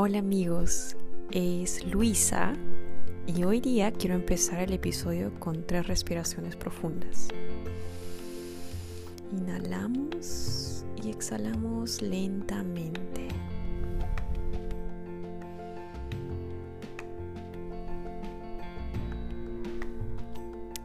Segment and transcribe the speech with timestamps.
[0.00, 0.94] Hola amigos,
[1.32, 2.52] es Luisa
[3.26, 7.26] y hoy día quiero empezar el episodio con tres respiraciones profundas.
[9.32, 13.26] Inhalamos y exhalamos lentamente.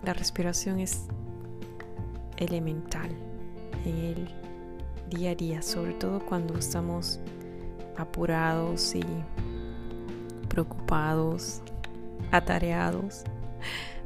[0.01, 1.03] La respiración es
[2.37, 3.11] elemental
[3.85, 4.29] en el
[5.11, 7.19] día a día, sobre todo cuando estamos
[7.97, 9.03] apurados y
[10.49, 11.61] preocupados,
[12.31, 13.23] atareados.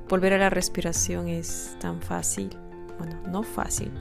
[0.10, 2.50] Volver a la respiración es tan fácil,
[2.98, 3.92] bueno, no fácil,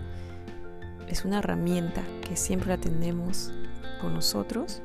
[1.09, 3.53] es una herramienta que siempre la tenemos
[4.01, 4.83] con nosotros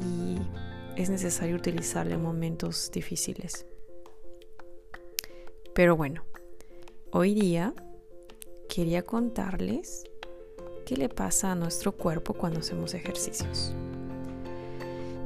[0.00, 0.38] y
[1.00, 3.66] es necesario utilizarla en momentos difíciles.
[5.74, 6.24] Pero bueno,
[7.12, 7.74] hoy día
[8.68, 10.04] quería contarles
[10.86, 13.74] qué le pasa a nuestro cuerpo cuando hacemos ejercicios.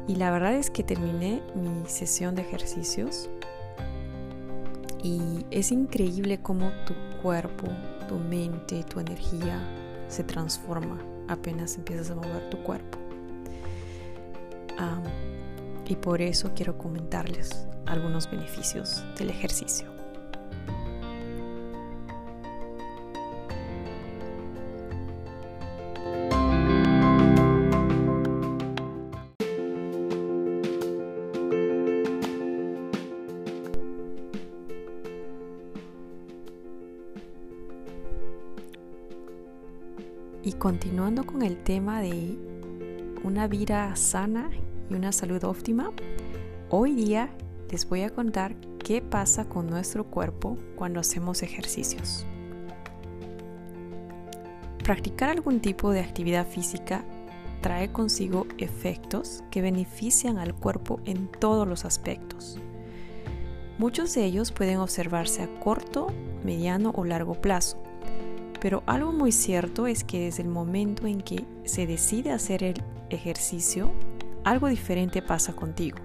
[0.08, 3.28] Y la verdad es que terminé mi sesión de ejercicios
[5.04, 7.68] y es increíble cómo tu cuerpo,
[8.08, 9.60] tu mente, tu energía
[10.08, 12.98] se transforma apenas empiezas a mover tu cuerpo.
[15.86, 19.99] y por eso quiero comentarles algunos beneficios del ejercicio.
[40.42, 42.38] Y continuando con el tema de
[43.22, 44.50] una vida sana
[44.88, 45.92] y una salud óptima,
[46.70, 47.28] hoy día
[47.70, 52.24] les voy a contar qué pasa con nuestro cuerpo cuando hacemos ejercicios.
[54.82, 57.04] Practicar algún tipo de actividad física
[57.60, 62.58] trae consigo efectos que benefician al cuerpo en todos los aspectos.
[63.76, 66.06] Muchos de ellos pueden observarse a corto,
[66.44, 67.89] mediano o largo plazo
[68.60, 72.82] pero algo muy cierto es que desde el momento en que se decide hacer el
[73.08, 73.90] ejercicio,
[74.44, 75.98] algo diferente pasa contigo,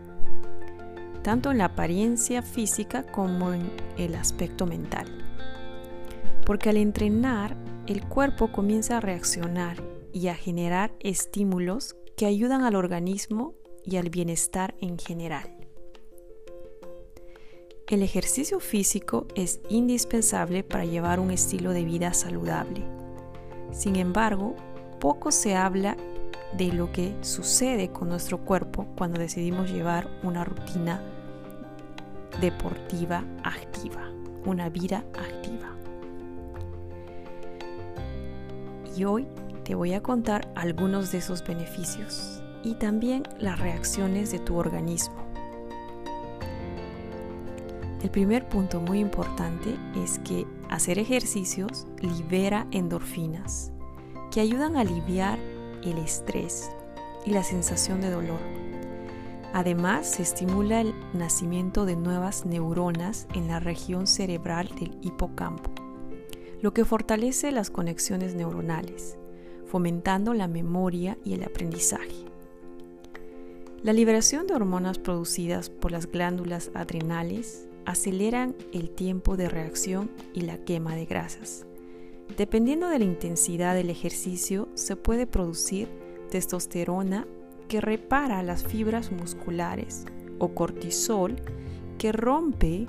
[1.21, 5.05] tanto en la apariencia física como en el aspecto mental.
[6.45, 7.55] Porque al entrenar,
[7.87, 9.77] el cuerpo comienza a reaccionar
[10.13, 15.54] y a generar estímulos que ayudan al organismo y al bienestar en general.
[17.87, 22.83] El ejercicio físico es indispensable para llevar un estilo de vida saludable.
[23.71, 24.55] Sin embargo,
[24.99, 25.95] poco se habla
[26.57, 30.99] de lo que sucede con nuestro cuerpo cuando decidimos llevar una rutina
[32.41, 34.09] deportiva activa,
[34.45, 35.69] una vida activa.
[38.97, 39.27] Y hoy
[39.63, 45.24] te voy a contar algunos de esos beneficios y también las reacciones de tu organismo.
[48.05, 53.71] El primer punto muy importante es que hacer ejercicios libera endorfinas,
[54.29, 55.39] que ayudan a aliviar
[55.83, 56.69] el estrés
[57.25, 58.37] y la sensación de dolor.
[59.53, 65.71] Además, se estimula el nacimiento de nuevas neuronas en la región cerebral del hipocampo,
[66.61, 69.17] lo que fortalece las conexiones neuronales,
[69.65, 72.23] fomentando la memoria y el aprendizaje.
[73.81, 80.41] La liberación de hormonas producidas por las glándulas adrenales aceleran el tiempo de reacción y
[80.41, 81.65] la quema de grasas.
[82.37, 85.87] Dependiendo de la intensidad del ejercicio, se puede producir
[86.29, 87.27] testosterona
[87.67, 90.05] que repara las fibras musculares
[90.39, 91.35] o cortisol
[91.97, 92.87] que rompe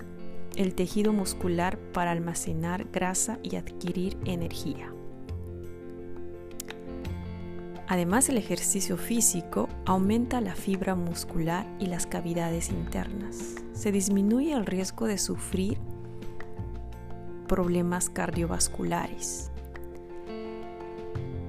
[0.57, 4.96] el tejido muscular para almacenar grasa y adquirir energía.
[7.89, 13.55] Además, el ejercicio físico aumenta la fibra muscular y las cavidades internas.
[13.75, 15.79] Se disminuye el riesgo de sufrir
[17.47, 19.53] problemas cardiovasculares.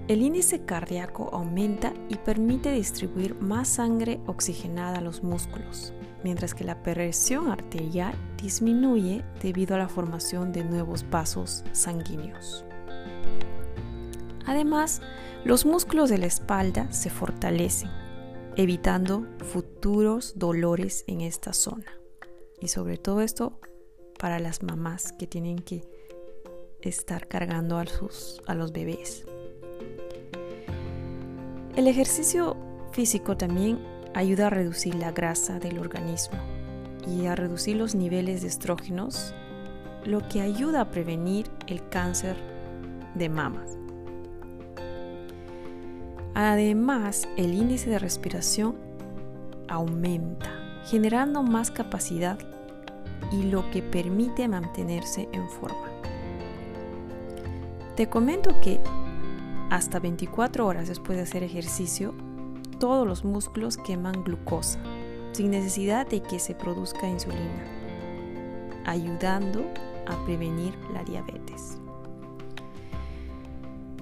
[0.07, 5.91] El índice cardíaco aumenta y permite distribuir más sangre oxigenada a los músculos,
[6.23, 12.63] mientras que la presión arterial disminuye debido a la formación de nuevos vasos sanguíneos.
[14.47, 15.01] Además,
[15.44, 17.91] los músculos de la espalda se fortalecen,
[18.55, 21.99] evitando futuros dolores en esta zona.
[22.61, 23.59] Y sobre todo esto
[24.17, 25.83] para las mamás que tienen que
[26.81, 27.85] estar cargando a,
[28.47, 29.25] a los bebés.
[31.75, 32.55] El ejercicio
[32.94, 33.79] físico también
[34.15, 36.39] ayuda a reducir la grasa del organismo
[37.05, 39.35] y a reducir los niveles de estrógenos,
[40.05, 42.38] lo que ayuda a prevenir el cáncer
[43.13, 43.77] de mamas.
[46.39, 48.75] Además, el índice de respiración
[49.67, 50.51] aumenta,
[50.85, 52.37] generando más capacidad
[53.31, 55.89] y lo que permite mantenerse en forma.
[57.95, 58.79] Te comento que
[59.71, 62.13] hasta 24 horas después de hacer ejercicio,
[62.79, 64.77] todos los músculos queman glucosa,
[65.31, 67.65] sin necesidad de que se produzca insulina,
[68.85, 69.65] ayudando
[70.05, 71.79] a prevenir la diabetes.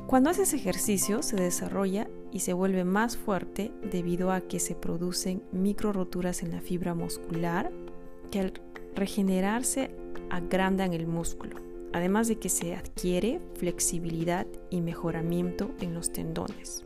[0.05, 5.41] Cuando haces ejercicio se desarrolla y se vuelve más fuerte debido a que se producen
[5.53, 7.71] micro roturas en la fibra muscular
[8.29, 8.53] que al
[8.93, 9.89] regenerarse
[10.29, 11.55] agrandan el músculo,
[11.93, 16.83] además de que se adquiere flexibilidad y mejoramiento en los tendones.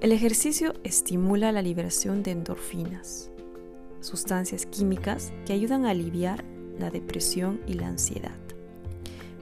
[0.00, 3.30] El ejercicio estimula la liberación de endorfinas,
[4.00, 6.44] sustancias químicas que ayudan a aliviar
[6.80, 8.34] la depresión y la ansiedad,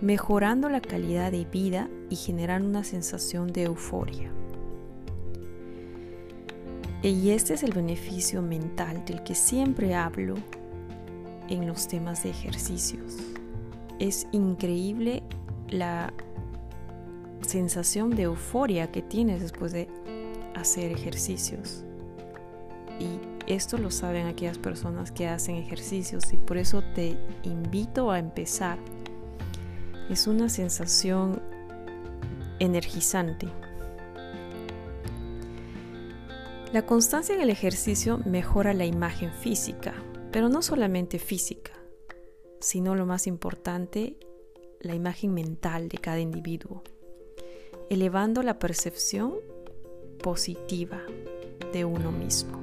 [0.05, 4.31] mejorando la calidad de vida y generando una sensación de euforia.
[7.03, 10.35] Y este es el beneficio mental del que siempre hablo
[11.49, 13.17] en los temas de ejercicios.
[13.99, 15.23] Es increíble
[15.71, 16.13] la
[17.41, 19.89] sensación de euforia que tienes después de
[20.55, 21.83] hacer ejercicios.
[23.01, 28.19] Y esto lo saben aquellas personas que hacen ejercicios y por eso te invito a
[28.19, 28.79] empezar.
[30.11, 31.41] Es una sensación
[32.59, 33.49] energizante.
[36.73, 39.95] La constancia en el ejercicio mejora la imagen física,
[40.33, 41.73] pero no solamente física,
[42.61, 44.17] sino lo más importante,
[44.81, 46.83] la imagen mental de cada individuo,
[47.89, 49.35] elevando la percepción
[50.23, 51.03] positiva
[51.73, 52.61] de uno mismo.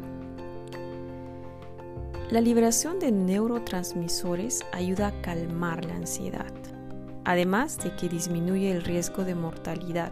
[2.29, 6.53] La liberación de neurotransmisores ayuda a calmar la ansiedad,
[7.25, 10.11] además de que disminuye el riesgo de mortalidad.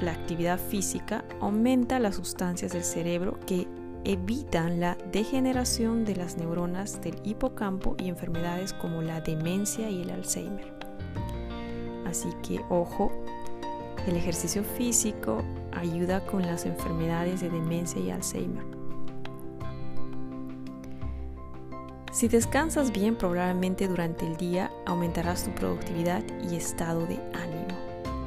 [0.00, 3.66] La actividad física aumenta las sustancias del cerebro que
[4.04, 10.10] evitan la degeneración de las neuronas del hipocampo y enfermedades como la demencia y el
[10.10, 10.72] Alzheimer.
[12.06, 13.12] Así que ojo,
[14.06, 15.42] el ejercicio físico
[15.72, 18.79] ayuda con las enfermedades de demencia y Alzheimer.
[22.12, 27.78] Si descansas bien, probablemente durante el día aumentarás tu productividad y estado de ánimo.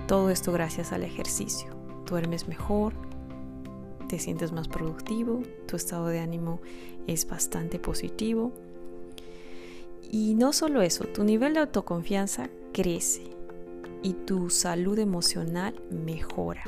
[0.07, 1.69] Todo esto gracias al ejercicio.
[2.05, 2.93] Duermes mejor,
[4.07, 6.61] te sientes más productivo, tu estado de ánimo
[7.07, 8.53] es bastante positivo.
[10.09, 13.23] Y no solo eso, tu nivel de autoconfianza crece
[14.01, 16.63] y tu salud emocional mejora.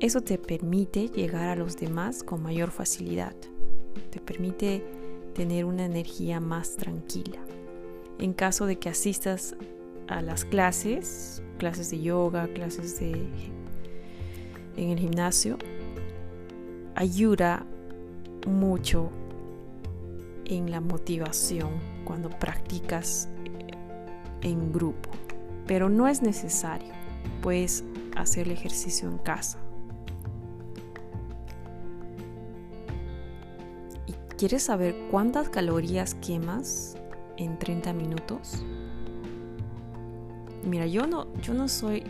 [0.00, 3.34] Eso te permite llegar a los demás con mayor facilidad.
[4.10, 4.99] Te permite
[5.34, 7.38] tener una energía más tranquila.
[8.18, 9.56] En caso de que asistas
[10.08, 13.28] a las clases, clases de yoga, clases de
[14.76, 15.58] en el gimnasio,
[16.94, 17.66] ayuda
[18.46, 19.10] mucho
[20.44, 21.70] en la motivación
[22.04, 23.28] cuando practicas
[24.42, 25.10] en grupo
[25.70, 26.92] pero no es necesario.
[27.42, 27.84] Puedes
[28.16, 29.56] hacer el ejercicio en casa.
[34.40, 36.96] Quieres saber cuántas calorías quemas
[37.36, 38.64] en 30 minutos?
[40.64, 42.04] Mira, yo no, yo no soy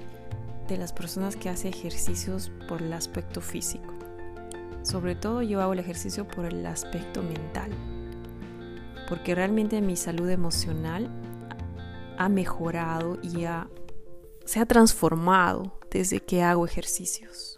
[0.68, 3.92] de las personas que hace ejercicios por el aspecto físico.
[4.82, 7.72] Sobre todo yo hago el ejercicio por el aspecto mental.
[9.08, 11.10] Porque realmente mi salud emocional
[12.16, 13.44] ha mejorado y
[14.44, 17.56] se ha transformado desde que hago ejercicios.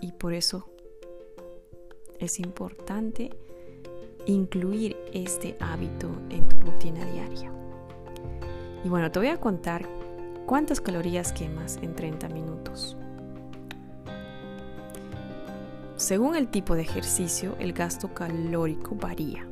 [0.00, 0.70] Y por eso
[2.18, 3.30] es importante
[4.26, 7.52] incluir este hábito en tu rutina diaria.
[8.84, 9.86] Y bueno, te voy a contar
[10.46, 12.96] cuántas calorías quemas en 30 minutos.
[15.96, 19.46] Según el tipo de ejercicio, el gasto calórico varía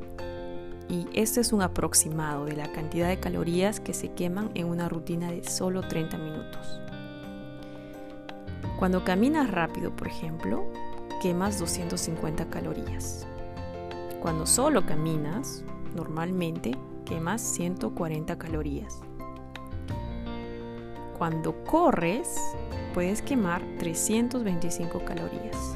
[0.89, 4.87] y este es un aproximado de la cantidad de calorías que se queman en una
[4.87, 6.81] rutina de solo 30 minutos.
[8.79, 10.71] Cuando caminas rápido, por ejemplo,
[11.21, 13.27] quemas 250 calorías.
[14.21, 15.63] Cuando solo caminas,
[15.95, 18.99] normalmente quemas 140 calorías.
[21.17, 22.35] Cuando corres,
[22.93, 25.75] puedes quemar 325 calorías.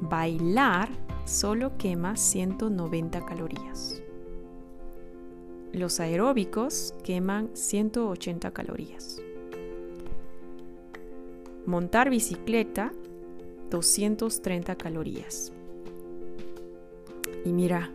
[0.00, 0.88] Bailar
[1.24, 4.02] solo quema 190 calorías.
[5.72, 9.22] Los aeróbicos queman 180 calorías.
[11.64, 12.92] Montar bicicleta
[13.72, 15.50] 230 calorías.
[17.46, 17.90] Y mira,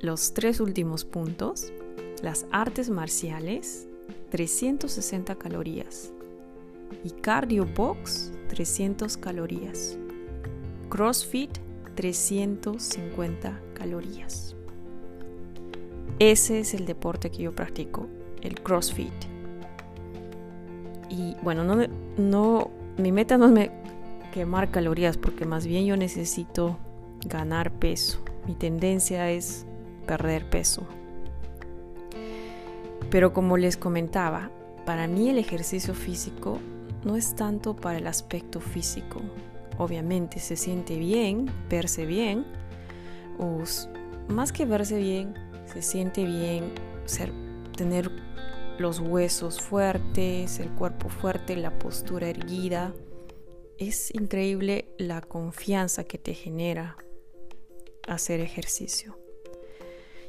[0.00, 1.72] los tres últimos puntos,
[2.22, 3.86] las artes marciales
[4.30, 6.12] 360 calorías
[7.04, 9.96] y cardio box 300 calorías.
[10.88, 11.56] CrossFit
[11.94, 14.56] 350 calorías.
[16.18, 18.08] Ese es el deporte que yo practico,
[18.42, 19.12] el CrossFit.
[21.08, 21.86] Y bueno, no,
[22.18, 23.70] no mi meta no es
[24.30, 26.78] quemar calorías porque más bien yo necesito
[27.26, 28.22] ganar peso.
[28.46, 29.66] Mi tendencia es
[30.06, 30.86] perder peso.
[33.10, 34.50] Pero como les comentaba,
[34.86, 36.58] para mí el ejercicio físico
[37.04, 39.20] no es tanto para el aspecto físico.
[39.78, 42.44] Obviamente se siente bien, verse bien,
[43.38, 43.62] o
[44.28, 45.34] más que verse bien,
[45.64, 46.72] se siente bien
[47.06, 47.32] ser,
[47.76, 48.10] tener
[48.78, 52.92] los huesos fuertes, el cuerpo fuerte, la postura erguida.
[53.80, 56.98] Es increíble la confianza que te genera
[58.06, 59.18] hacer ejercicio.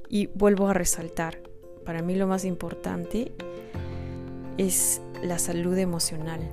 [0.07, 1.43] Y vuelvo a resaltar,
[1.83, 3.33] para mí lo más importante
[4.57, 6.49] es la salud emocional.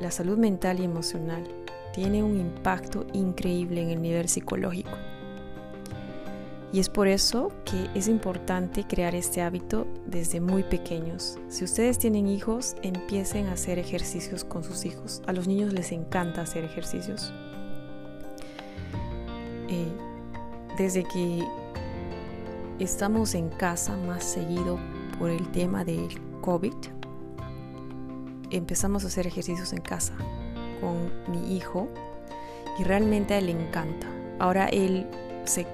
[0.00, 1.46] La salud mental y emocional
[1.92, 4.96] tiene un impacto increíble en el nivel psicológico.
[6.76, 11.38] Y es por eso que es importante crear este hábito desde muy pequeños.
[11.48, 15.22] Si ustedes tienen hijos, empiecen a hacer ejercicios con sus hijos.
[15.26, 17.32] A los niños les encanta hacer ejercicios.
[19.70, 19.90] Eh,
[20.76, 21.42] desde que
[22.78, 24.78] estamos en casa más seguido
[25.18, 26.08] por el tema del
[26.42, 26.74] COVID,
[28.50, 30.12] empezamos a hacer ejercicios en casa
[30.82, 31.88] con mi hijo
[32.78, 34.08] y realmente a él le encanta.
[34.38, 35.06] Ahora él
[35.46, 35.66] se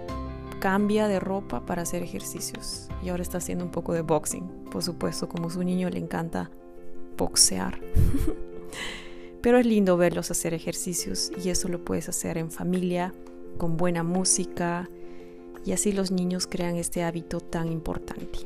[0.63, 4.47] cambia de ropa para hacer ejercicios y ahora está haciendo un poco de boxing.
[4.71, 6.53] Por supuesto, como su niño le encanta
[7.19, 7.81] boxear.
[9.43, 13.13] Pero es lindo verlos hacer ejercicios y eso lo puedes hacer en familia,
[13.59, 14.89] con buena música
[15.67, 18.39] y así los niños crean este hábito tan importante.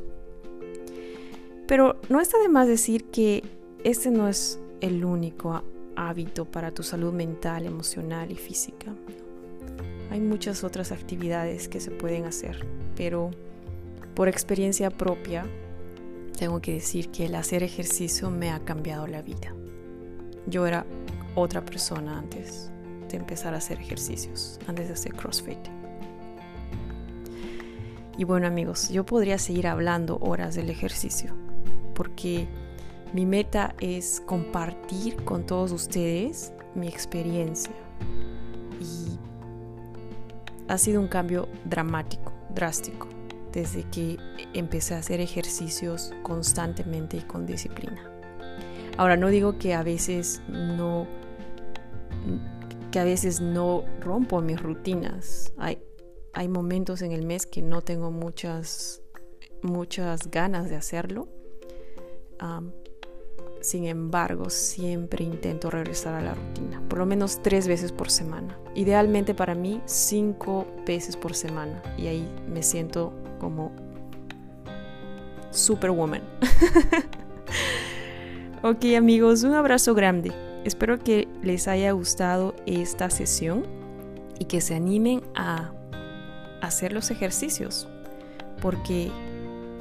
[1.69, 3.45] Pero no está de más decir que
[3.85, 5.63] este no es el único
[5.97, 8.95] hábito para tu salud mental, emocional y física.
[10.17, 13.33] Hay muchas otras actividades que se pueden hacer, pero
[14.15, 15.45] por experiencia propia
[16.39, 19.55] tengo que decir que el hacer ejercicio me ha cambiado la vida.
[20.47, 20.87] Yo era
[21.35, 22.71] otra persona antes
[23.11, 25.59] de empezar a hacer ejercicios, antes de hacer CrossFit.
[28.17, 31.35] Y bueno amigos, yo podría seguir hablando horas del ejercicio,
[31.95, 32.49] porque
[33.13, 37.75] mi meta es compartir con todos ustedes mi experiencia.
[40.69, 43.09] Ha sido un cambio dramático, drástico,
[43.53, 44.19] desde que
[44.53, 48.11] empecé a hacer ejercicios constantemente y con disciplina.
[48.97, 51.07] Ahora no digo que a veces no
[52.91, 55.53] que a veces no rompo mis rutinas.
[55.59, 55.79] Hay,
[56.33, 59.03] hay momentos en el mes que no tengo muchas
[59.63, 61.29] muchas ganas de hacerlo.
[63.67, 68.57] Sin embargo, siempre intento regresar a la rutina, por lo menos tres veces por semana.
[68.77, 71.83] Idealmente para mí, cinco veces por semana.
[71.99, 73.73] Y ahí me siento como
[75.51, 76.23] superwoman.
[78.63, 80.31] ok amigos, un abrazo grande.
[80.65, 83.67] Espero que les haya gustado esta sesión
[84.39, 85.73] y que se animen a
[86.63, 87.89] hacer los ejercicios.
[88.63, 89.11] Porque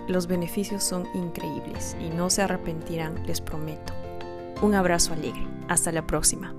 [0.07, 3.93] los beneficios son increíbles y no se arrepentirán, les prometo.
[4.61, 5.47] Un abrazo alegre.
[5.67, 6.53] Hasta la próxima.